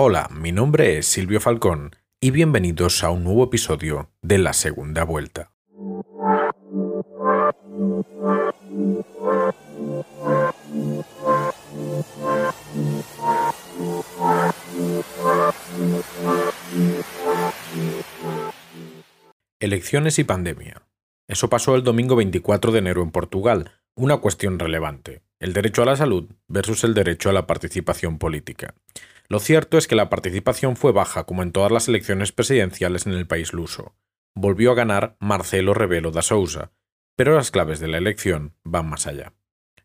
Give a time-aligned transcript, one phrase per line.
[0.00, 1.90] Hola, mi nombre es Silvio Falcón
[2.20, 5.50] y bienvenidos a un nuevo episodio de La Segunda Vuelta.
[19.58, 20.82] Elecciones y pandemia.
[21.26, 25.86] Eso pasó el domingo 24 de enero en Portugal, una cuestión relevante, el derecho a
[25.86, 28.74] la salud versus el derecho a la participación política.
[29.30, 33.12] Lo cierto es que la participación fue baja como en todas las elecciones presidenciales en
[33.12, 33.94] el país luso.
[34.34, 36.72] Volvió a ganar Marcelo Rebelo da Sousa,
[37.14, 39.34] pero las claves de la elección van más allá.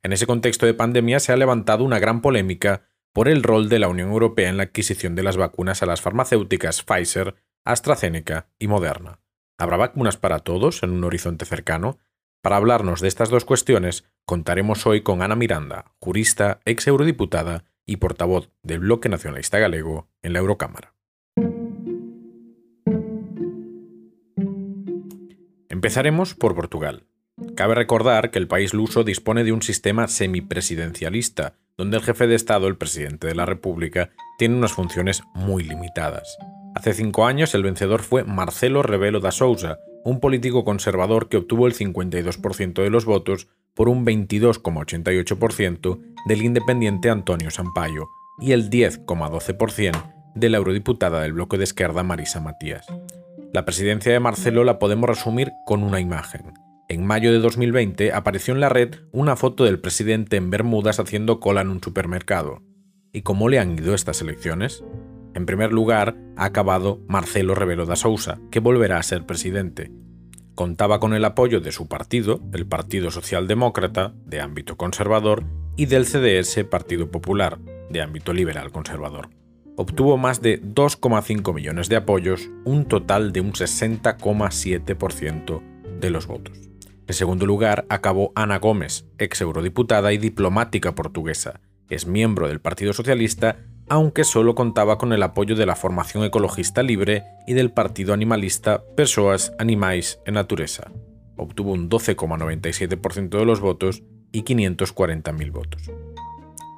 [0.01, 3.79] En ese contexto de pandemia se ha levantado una gran polémica por el rol de
[3.79, 8.67] la Unión Europea en la adquisición de las vacunas a las farmacéuticas Pfizer, AstraZeneca y
[8.67, 9.19] Moderna.
[9.57, 11.99] ¿Habrá vacunas para todos en un horizonte cercano?
[12.41, 17.97] Para hablarnos de estas dos cuestiones, contaremos hoy con Ana Miranda, jurista, ex eurodiputada y
[17.97, 20.93] portavoz del Bloque Nacionalista Galego en la Eurocámara.
[25.69, 27.03] Empezaremos por Portugal.
[27.55, 32.35] Cabe recordar que el país luso dispone de un sistema semipresidencialista, donde el jefe de
[32.35, 36.37] Estado, el presidente de la República, tiene unas funciones muy limitadas.
[36.75, 41.67] Hace cinco años el vencedor fue Marcelo Rebelo da Sousa, un político conservador que obtuvo
[41.67, 50.13] el 52% de los votos por un 22,88% del independiente Antonio Sampaio y el 10,12%
[50.35, 52.87] de la eurodiputada del bloque de izquierda Marisa Matías.
[53.53, 56.53] La presidencia de Marcelo la podemos resumir con una imagen.
[56.89, 61.39] En mayo de 2020 apareció en la red una foto del presidente en Bermudas haciendo
[61.39, 62.61] cola en un supermercado.
[63.11, 64.83] ¿Y cómo le han ido estas elecciones?
[65.35, 69.91] En primer lugar, ha acabado Marcelo Rebelo da Sousa, que volverá a ser presidente,
[70.55, 75.43] contaba con el apoyo de su partido, el Partido Socialdemócrata, de ámbito conservador,
[75.75, 77.57] y del CDS Partido Popular,
[77.89, 79.29] de ámbito liberal conservador.
[79.75, 85.61] Obtuvo más de 2,5 millones de apoyos, un total de un 60,7%
[85.99, 86.59] de los votos.
[87.07, 91.59] En segundo lugar, acabó Ana Gómez, ex eurodiputada y diplomática portuguesa.
[91.89, 93.57] Es miembro del Partido Socialista
[93.89, 98.83] aunque solo contaba con el apoyo de la formación ecologista libre y del partido animalista
[98.95, 100.91] Persoas, Animais e Natureza.
[101.35, 105.91] Obtuvo un 12,97% de los votos y 540.000 votos.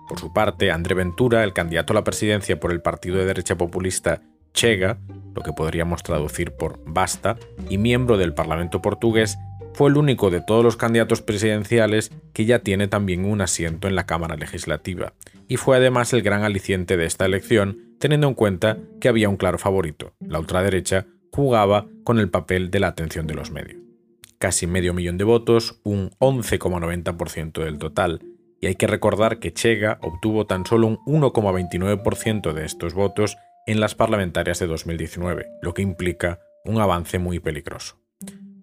[0.08, 3.58] Por su parte, André Ventura, el candidato a la presidencia por el partido de derecha
[3.58, 4.22] populista
[4.54, 4.98] Chega,
[5.34, 7.38] lo que podríamos traducir por Basta,
[7.70, 9.38] y miembro del Parlamento portugués,
[9.76, 13.96] fue el único de todos los candidatos presidenciales que ya tiene también un asiento en
[13.96, 15.14] la Cámara Legislativa,
[15.50, 19.36] y fue además el gran aliciente de esta elección, teniendo en cuenta que había un
[19.36, 23.82] claro favorito, la ultraderecha jugaba con el papel de la atención de los medios.
[24.40, 28.22] Casi medio millón de votos, un 11,90% del total,
[28.62, 33.36] y hay que recordar que Chega obtuvo tan solo un 1,29% de estos votos
[33.68, 38.05] en las parlamentarias de 2019, lo que implica un avance muy peligroso.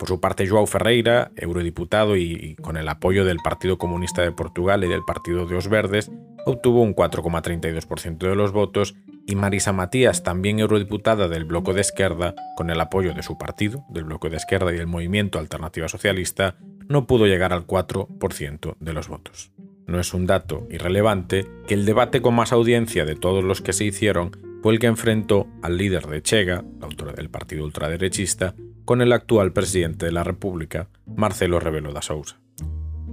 [0.03, 4.83] Por su parte, João Ferreira, eurodiputado y, con el apoyo del Partido Comunista de Portugal
[4.83, 6.11] y del Partido de los Verdes,
[6.45, 8.97] obtuvo un 4,32% de los votos
[9.29, 13.85] y Marisa Matías, también eurodiputada del Bloque de Izquierda, con el apoyo de su partido,
[13.91, 16.57] del Bloque de Izquierda y del Movimiento Alternativa Socialista,
[16.89, 19.53] no pudo llegar al 4% de los votos.
[19.87, 23.73] No es un dato irrelevante que el debate con más audiencia de todos los que
[23.73, 29.01] se hicieron fue el que enfrentó al líder de Chega, la del partido ultraderechista, con
[29.01, 32.41] el actual presidente de la República, Marcelo Rebelo da Sousa.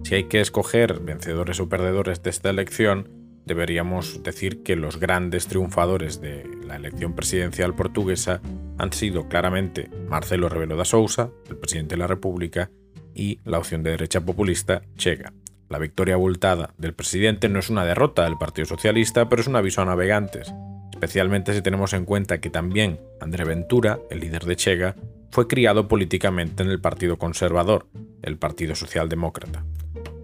[0.04, 3.10] Si hay que escoger vencedores o perdedores de esta elección,
[3.46, 8.42] deberíamos decir que los grandes triunfadores de la elección presidencial portuguesa
[8.78, 12.70] han sido claramente Marcelo Rebelo da Sousa, el presidente de la República,
[13.14, 15.34] y la opción de derecha populista Chega.
[15.68, 19.56] La victoria abultada del presidente no es una derrota del Partido Socialista, pero es un
[19.56, 20.54] aviso a navegantes,
[20.92, 24.96] especialmente si tenemos en cuenta que también André Ventura, el líder de Chega,
[25.32, 27.88] fue criado políticamente en el Partido Conservador,
[28.22, 29.64] el Partido Socialdemócrata.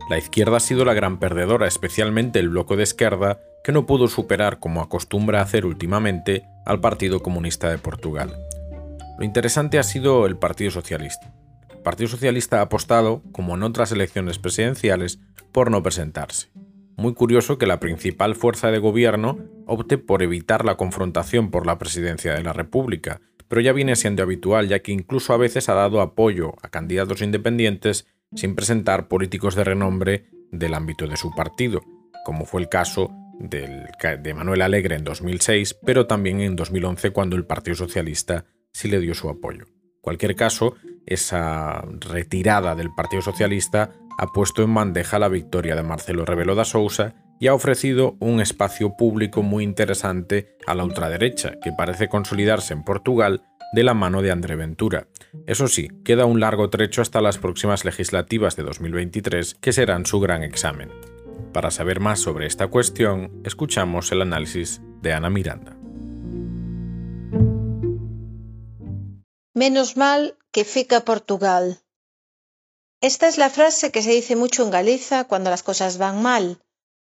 [0.10, 4.08] La izquierda ha sido la gran perdedora, especialmente el bloque de izquierda, que no pudo
[4.08, 8.31] superar, como acostumbra hacer últimamente, al Partido Comunista de Portugal.
[9.18, 11.34] Lo interesante ha sido el Partido Socialista.
[11.72, 15.19] El Partido Socialista ha apostado, como en otras elecciones presidenciales,
[15.51, 16.50] por no presentarse.
[16.98, 21.78] Muy curioso que la principal fuerza de gobierno opte por evitar la confrontación por la
[21.78, 25.74] presidencia de la República pero ya viene siendo habitual ya que incluso a veces ha
[25.74, 31.81] dado apoyo a candidatos independientes sin presentar políticos de renombre del ámbito de su partido,
[32.24, 37.45] como fue el caso de Manuel Alegre en 2006, pero también en 2011 cuando el
[37.45, 39.65] Partido Socialista sí le dio su apoyo.
[39.65, 40.75] En cualquier caso,
[41.06, 46.63] esa retirada del Partido Socialista ha puesto en bandeja la victoria de Marcelo Rebelo da
[46.63, 52.74] Sousa y ha ofrecido un espacio público muy interesante a la ultraderecha, que parece consolidarse
[52.74, 53.44] en Portugal
[53.74, 55.08] de la mano de André Ventura.
[55.48, 60.20] Eso sí, queda un largo trecho hasta las próximas legislativas de 2023, que serán su
[60.20, 60.92] gran examen.
[61.52, 65.78] Para saber más sobre esta cuestión, escuchamos el análisis de Ana Miranda.
[69.54, 71.80] Menos mal que fica Portugal.
[73.02, 76.60] Esta es la frase que se dice mucho en Galiza cuando las cosas van mal.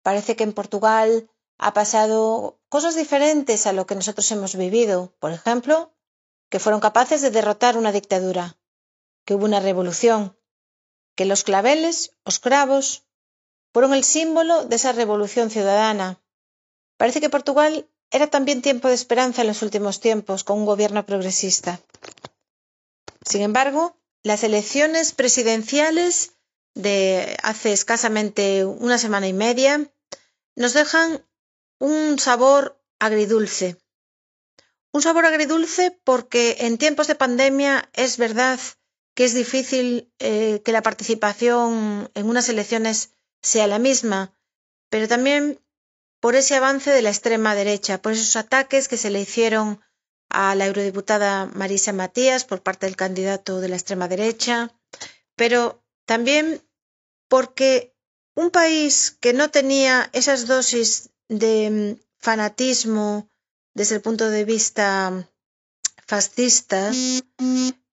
[0.05, 5.15] Parece que en Portugal ha pasado cosas diferentes a lo que nosotros hemos vivido.
[5.19, 5.95] Por ejemplo,
[6.51, 8.59] que fueron capaces de derrotar una dictadura,
[9.25, 10.37] que hubo una revolución,
[11.17, 13.05] que los claveles, os cravos,
[13.73, 16.21] fueron el símbolo de esa revolución ciudadana.
[16.99, 21.07] Parece que Portugal era también tiempo de esperanza en los últimos tiempos, con un gobierno
[21.07, 21.81] progresista.
[23.25, 26.35] Sin embargo, las elecciones presidenciales
[26.75, 29.91] de hace escasamente una semana y media
[30.57, 31.27] nos dejan
[31.79, 33.77] un sabor agridulce.
[34.93, 38.61] Un sabor agridulce porque en tiempos de pandemia es verdad
[39.15, 43.11] que es difícil eh, que la participación en unas elecciones
[43.43, 44.35] sea la misma,
[44.91, 45.61] pero también
[46.21, 49.81] por ese avance de la extrema derecha, por esos ataques que se le hicieron
[50.31, 54.75] a la eurodiputada Marisa Matías por parte del candidato de la extrema derecha,
[55.37, 56.67] pero también
[57.29, 57.94] porque
[58.35, 63.29] un país que no tenía esas dosis de mm, fanatismo
[63.75, 65.29] desde el punto de vista
[66.07, 66.93] fascista,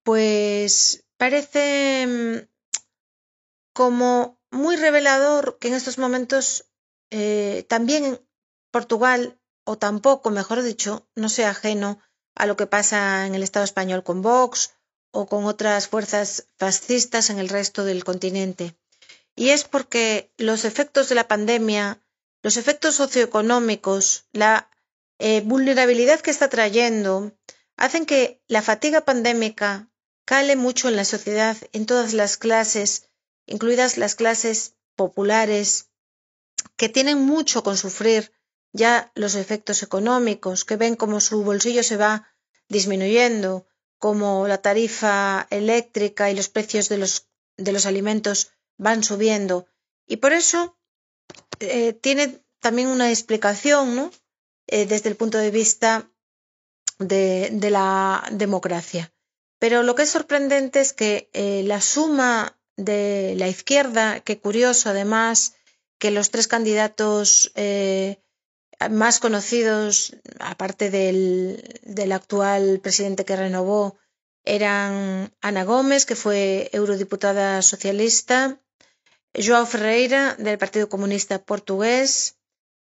[0.03, 2.51] pues parece mm,
[3.73, 6.65] como muy revelador que en estos momentos
[7.09, 8.19] eh, también
[8.71, 11.99] Portugal, o tampoco, mejor dicho, no sea ajeno
[12.35, 14.73] a lo que pasa en el Estado español con Vox
[15.11, 18.75] o con otras fuerzas fascistas en el resto del continente.
[19.41, 21.99] Y es porque los efectos de la pandemia,
[22.43, 24.69] los efectos socioeconómicos, la
[25.17, 27.35] eh, vulnerabilidad que está trayendo,
[27.75, 29.89] hacen que la fatiga pandémica
[30.25, 33.09] cale mucho en la sociedad, en todas las clases,
[33.47, 35.89] incluidas las clases populares,
[36.77, 38.31] que tienen mucho con sufrir
[38.73, 42.31] ya los efectos económicos, que ven como su bolsillo se va
[42.69, 43.65] disminuyendo,
[43.97, 47.27] como la tarifa eléctrica y los precios de los,
[47.57, 48.51] de los alimentos
[48.81, 49.67] van subiendo.
[50.07, 50.75] Y por eso
[51.59, 54.11] eh, tiene también una explicación ¿no?
[54.67, 56.09] Eh, desde el punto de vista
[56.97, 59.13] de, la democracia.
[59.59, 64.89] Pero lo que es sorprendente es que eh, la suma de la izquierda, que curioso
[64.89, 65.53] además
[65.99, 67.53] que los tres candidatos
[68.89, 73.99] más conocidos, aparte del, del, actual presidente que renovó,
[74.43, 78.59] eran Ana Gómez, que fue eurodiputada socialista,
[79.33, 82.35] João Ferreira, del Partido Comunista Portugués,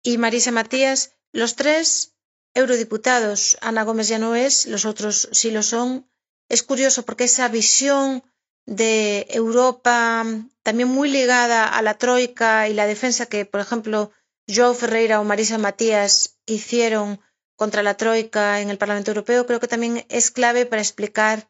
[0.04, 2.14] y Marisa Matías, los tres
[2.54, 3.58] eurodiputados.
[3.62, 6.08] Ana Gómez ya no es, los otros sí lo son.
[6.50, 8.24] Es curioso porque esa visión
[8.66, 10.26] de Europa,
[10.62, 14.12] también muy ligada a la Troika y la defensa que, por ejemplo,
[14.48, 17.20] João Ferreira o Marisa Matías hicieron
[17.56, 21.50] contra la Troika en el Parlamento Europeo, creo que también es clave para explicar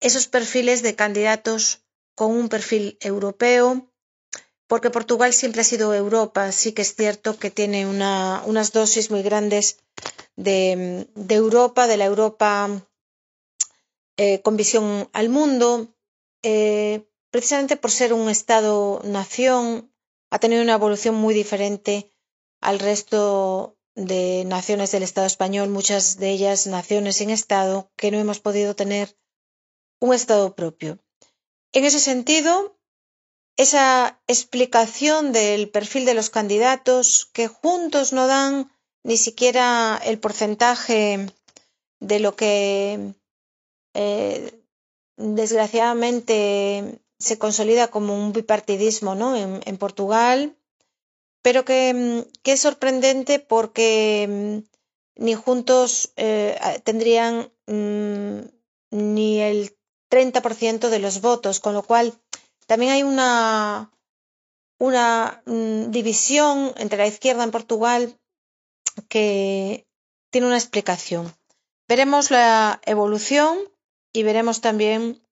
[0.00, 1.84] esos perfiles de candidatos
[2.14, 3.92] con un perfil europeo,
[4.68, 9.10] porque Portugal siempre ha sido Europa, sí que es cierto que tiene una, unas dosis
[9.10, 9.78] muy grandes
[10.36, 12.86] de, de, Europa, de la Europa
[14.16, 15.94] eh, con visión al mundo,
[16.42, 19.92] eh, precisamente por ser un Estado-nación,
[20.30, 22.10] ha tenido una evolución muy diferente
[22.60, 28.18] al resto de naciones del Estado español, muchas de ellas naciones sin Estado, que no
[28.18, 29.16] hemos podido tener
[30.00, 30.98] un Estado propio.
[31.72, 32.75] En ese sentido,
[33.56, 38.70] esa explicación del perfil de los candidatos que juntos no dan
[39.02, 41.26] ni siquiera el porcentaje
[42.00, 43.14] de lo que
[43.94, 44.60] eh,
[45.16, 49.36] desgraciadamente se consolida como un bipartidismo ¿no?
[49.36, 50.56] en Portugal
[51.46, 58.40] pero mm, que, es sorprendente porque mm, ni juntos eh, tendrían mm,
[58.90, 59.76] ni el
[60.10, 62.14] 30% de los votos, con lo cual
[62.66, 63.92] también hay una,
[64.78, 68.18] una división entre la izquierda en Portugal
[69.08, 69.86] que
[70.30, 71.34] tiene una explicación.
[71.88, 73.58] Veremos la evolución
[74.12, 75.22] y veremos también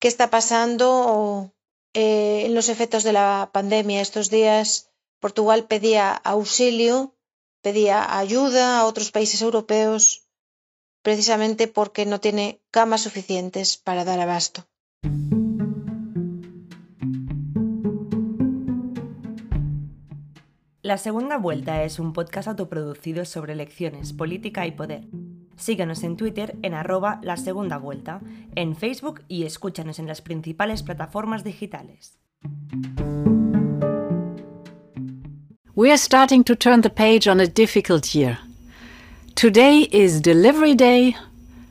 [0.00, 1.52] qué está pasando
[1.94, 4.90] eh, en los efectos de la pandemia estos días
[5.24, 7.16] Portugal pedía auxilio,
[7.62, 10.28] pedía ayuda a otros países europeos
[11.02, 14.66] precisamente porque no tiene camas suficientes para dar abasto.
[20.84, 25.04] La Segunda Vuelta es un podcast autoproducido sobre elecciones, política y poder.
[25.56, 28.20] Síguenos en Twitter en arroba la segunda vuelta,
[28.54, 32.18] en Facebook y escúchanos en las principales plataformas digitales.
[35.74, 38.40] We are starting to turn the page on a difficult year.
[39.34, 41.16] Today is delivery day,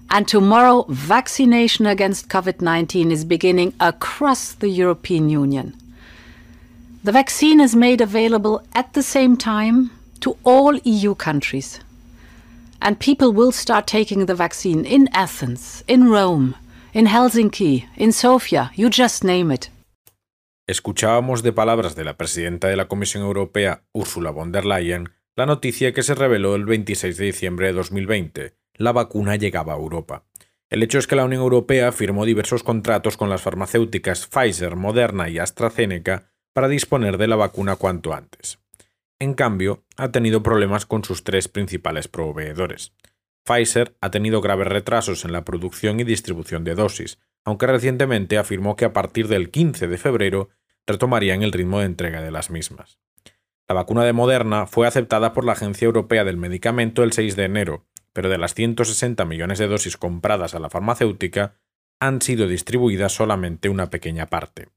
[0.10, 5.83] and tomorrow vaccination against COVID 19 is beginning across the European Union.
[7.06, 9.90] The vaccine is made available at the same time
[10.22, 11.82] to all EU countries.
[12.80, 16.56] And people will start taking the vaccine in Athens, in Rome,
[16.94, 19.70] in Helsinki, in Sofia, you just name it.
[20.66, 25.46] Escuchábamos de palabras de la presidenta de la Comisión Europea, Ursula von der Leyen, la
[25.46, 28.54] noticia que se reveló el 26 de diciembre de 2020.
[28.76, 30.24] La vacuna llegaba a Europa.
[30.70, 35.28] El hecho es que la Unión Europea firmó diversos contratos con las farmacéuticas Pfizer, Moderna
[35.28, 38.60] y AstraZeneca para disponer de la vacuna cuanto antes.
[39.20, 42.94] En cambio, ha tenido problemas con sus tres principales proveedores.
[43.46, 48.76] Pfizer ha tenido graves retrasos en la producción y distribución de dosis, aunque recientemente afirmó
[48.76, 50.50] que a partir del 15 de febrero
[50.86, 53.00] retomarían el ritmo de entrega de las mismas.
[53.68, 57.46] La vacuna de Moderna fue aceptada por la Agencia Europea del Medicamento el 6 de
[57.46, 61.56] enero, pero de las 160 millones de dosis compradas a la farmacéutica,
[62.00, 64.68] han sido distribuidas solamente una pequeña parte.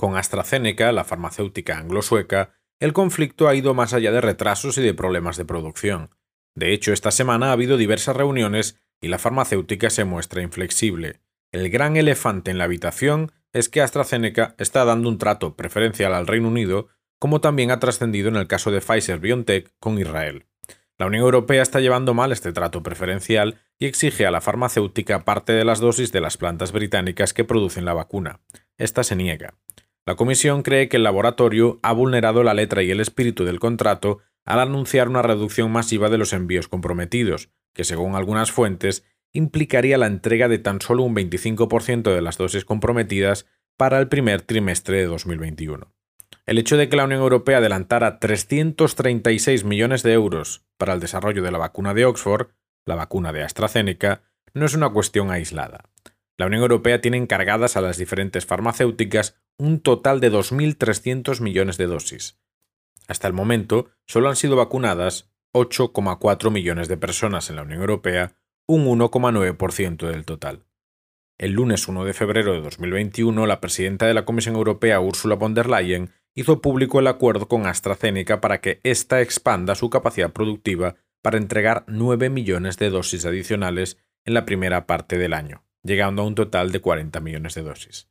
[0.00, 4.94] Con AstraZeneca, la farmacéutica anglo-sueca, el conflicto ha ido más allá de retrasos y de
[4.94, 6.08] problemas de producción.
[6.54, 11.20] De hecho, esta semana ha habido diversas reuniones y la farmacéutica se muestra inflexible.
[11.52, 16.26] El gran elefante en la habitación es que AstraZeneca está dando un trato preferencial al
[16.26, 16.88] Reino Unido,
[17.18, 20.46] como también ha trascendido en el caso de Pfizer BioNTech con Israel.
[20.96, 25.52] La Unión Europea está llevando mal este trato preferencial y exige a la farmacéutica parte
[25.52, 28.40] de las dosis de las plantas británicas que producen la vacuna.
[28.78, 29.58] Esta se niega.
[30.10, 34.18] La Comisión cree que el laboratorio ha vulnerado la letra y el espíritu del contrato
[34.44, 40.08] al anunciar una reducción masiva de los envíos comprometidos, que según algunas fuentes implicaría la
[40.08, 45.06] entrega de tan solo un 25% de las dosis comprometidas para el primer trimestre de
[45.06, 45.92] 2021.
[46.44, 51.44] El hecho de que la Unión Europea adelantara 336 millones de euros para el desarrollo
[51.44, 52.48] de la vacuna de Oxford,
[52.84, 54.22] la vacuna de AstraZeneca,
[54.54, 55.84] no es una cuestión aislada.
[56.40, 61.84] La Unión Europea tiene encargadas a las diferentes farmacéuticas un total de 2.300 millones de
[61.86, 62.40] dosis.
[63.08, 68.36] Hasta el momento, solo han sido vacunadas 8,4 millones de personas en la Unión Europea,
[68.66, 70.64] un 1,9% del total.
[71.36, 75.52] El lunes 1 de febrero de 2021, la presidenta de la Comisión Europea, Ursula von
[75.52, 80.96] der Leyen, hizo público el acuerdo con AstraZeneca para que ésta expanda su capacidad productiva
[81.20, 86.26] para entregar 9 millones de dosis adicionales en la primera parte del año llegando a
[86.26, 88.08] un total de 40 millones de dosis.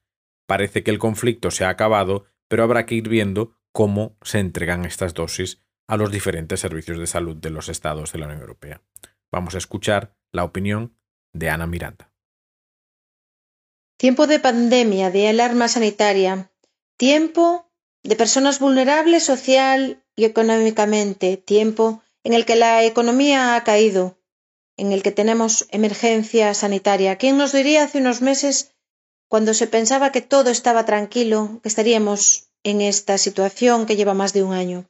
[0.47, 4.85] Parece que el conflicto se ha acabado, pero habrá que ir viendo cómo se entregan
[4.85, 8.81] estas dosis a los diferentes servicios de salud de los estados de la Unión Europea.
[9.31, 10.95] Vamos a escuchar la opinión
[11.33, 12.11] de Ana Miranda.
[13.97, 16.51] Tiempo de pandemia, de alarma sanitaria,
[16.97, 17.71] tiempo
[18.03, 24.18] de personas vulnerables social y económicamente, tiempo en el que la economía ha caído,
[24.79, 27.17] en el que tenemos emergencia sanitaria.
[27.17, 28.71] ¿Quién nos diría hace unos meses,
[29.27, 34.31] cuando se pensaba que todo estaba tranquilo, que estaríamos en esta situación que lleva más
[34.31, 34.85] de un año?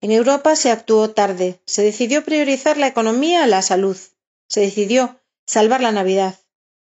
[0.00, 3.96] En Europa se actuó tarde, se decidió priorizar la economía a la salud,
[4.48, 6.34] se decidió salvar la Navidad.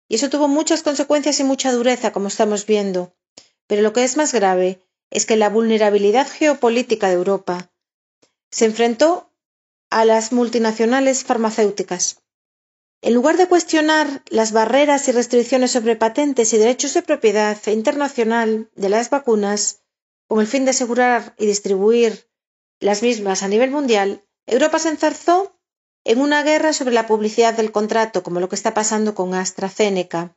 [0.10, 3.14] Y eso tuvo muchas consecuencias y mucha dureza, como estamos viendo.
[3.68, 7.72] Pero lo que es más grave es que la vulnerabilidad geopolítica de Europa
[8.52, 9.27] se enfrentó
[9.90, 12.22] a las multinacionales farmacéuticas.
[13.02, 18.70] En lugar de cuestionar las barreras y restricciones sobre patentes y derechos de propiedad internacional
[18.76, 19.84] de las vacunas,
[20.28, 22.30] con el fin de asegurar y distribuir
[22.80, 25.58] las mismas a nivel mundial, Europa se enzarzó
[26.04, 30.36] en una guerra sobre la publicidad del contrato, como lo que está pasando con AstraZeneca,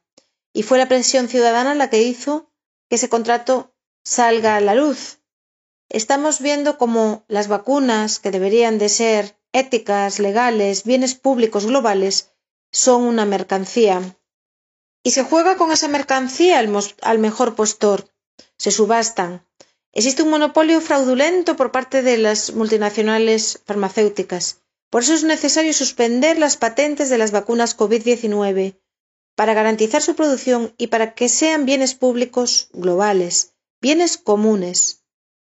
[0.52, 2.50] y fue la presión ciudadana la que hizo
[2.88, 5.21] que ese contrato salga a la luz.
[5.88, 12.30] Estamos viendo cómo las vacunas, que deberían de ser éticas, legales, bienes públicos globales,
[12.73, 14.16] son una mercancía.
[15.02, 18.11] Y se juega con esa mercancía al, mejor postor.
[18.59, 19.47] Se subastan.
[19.92, 24.61] Existe un monopolio fraudulento por parte de las multinacionales farmacéuticas.
[24.90, 28.76] Por eso es necesario suspender las patentes de las vacunas COVID-19
[29.35, 35.04] para garantizar su producción y para que sean bienes públicos globales, bienes comunes,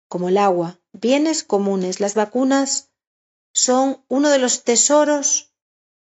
[0.08, 2.00] como el agua, bienes comunes.
[2.00, 2.91] Las vacunas
[3.54, 5.54] son uno de los tesoros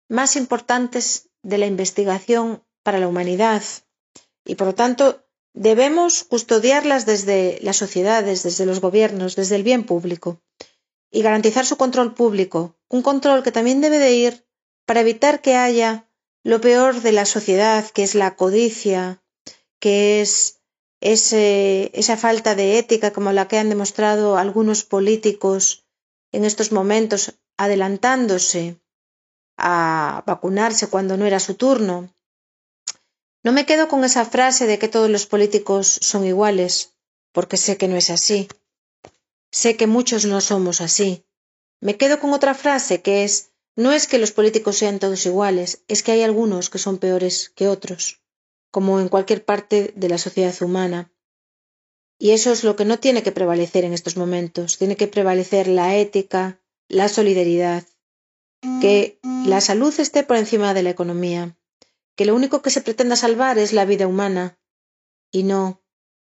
[0.08, 3.62] más importantes de la investigación para la humanidad
[4.44, 5.24] y por lo tanto
[5.54, 10.40] debemos custodiarlas desde las sociedades, desde los gobiernos, desde el bien público.
[11.10, 14.46] y garantizar su control público, un control que también debe de ir
[14.84, 16.10] para evitar que haya
[16.42, 19.22] lo peor de la sociedad, que es la codicia,
[19.78, 20.60] que es
[21.00, 25.84] esa falta de ética como la que han demostrado algunos políticos
[26.37, 28.76] en estos momentos, adelantándose
[29.57, 32.11] a vacunarse cuando no era su turno.
[33.43, 36.95] No me quedo con esa frase de que todos los políticos son iguales,
[37.33, 38.49] porque sé que no es así.
[39.50, 41.25] Sé que muchos no somos así.
[41.81, 45.83] Me quedo con otra frase que es no es que los políticos sean todos iguales,
[45.88, 48.21] es que hay algunos que son peores que otros,
[48.71, 51.11] como en cualquier parte de la sociedad humana.
[52.25, 54.78] Y eso es lo que no tiene que prevalecer en estos momentos.
[54.78, 57.85] Tiene que prevalecer la ética, la solidaridad,
[58.81, 61.54] que la salud esté por encima de la economía,
[62.16, 64.59] que lo único que se pretenda salvar es la vida humana
[65.31, 65.83] y no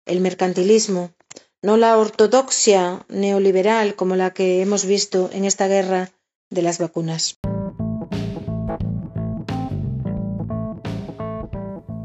[0.04, 1.14] el mercantilismo,
[1.62, 6.10] no la ortodoxia neoliberal como la que hemos visto en esta guerra
[6.50, 7.38] de las vacunas.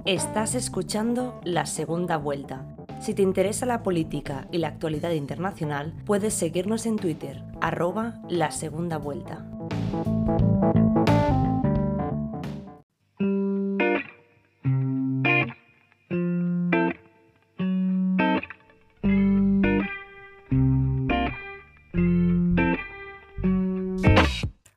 [0.05, 2.77] Estás escuchando la segunda vuelta.
[3.01, 8.51] Si te interesa la política y la actualidad internacional, puedes seguirnos en Twitter, arroba la
[8.51, 9.43] segunda vuelta.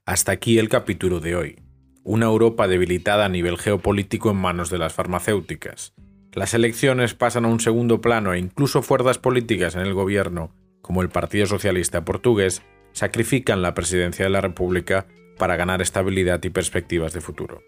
[0.06, 1.56] Hasta aquí el capítulo de hoy.
[2.04, 5.92] Una Europa debilitada a nivel geopolítico en manos de las farmacéuticas.
[6.34, 11.00] Las elecciones pasan a un segundo plano e incluso fuerzas políticas en el gobierno, como
[11.00, 12.62] el Partido Socialista Portugués,
[12.92, 15.06] sacrifican la presidencia de la República
[15.38, 17.62] para ganar estabilidad y perspectivas de futuro.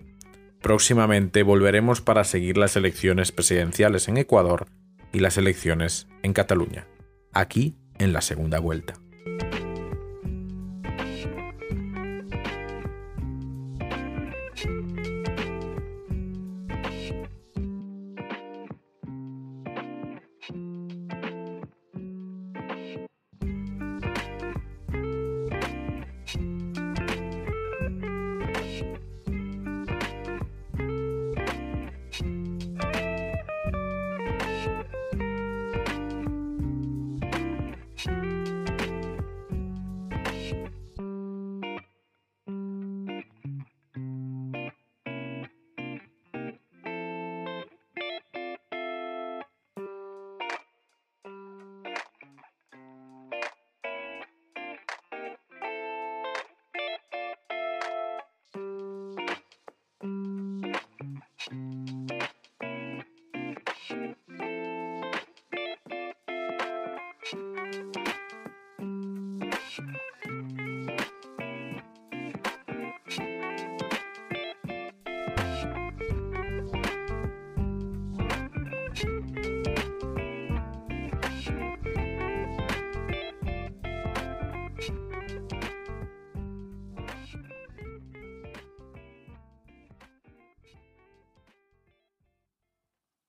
[0.61, 4.66] Próximamente volveremos para seguir las elecciones presidenciales en Ecuador
[5.12, 6.88] y las elecciones en Cataluña,
[7.32, 8.94] aquí en la segunda vuelta.